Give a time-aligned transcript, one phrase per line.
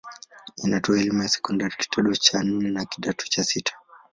[0.63, 3.73] Inatoa elimu ya sekondari kidato cha nne na kidato cha sita.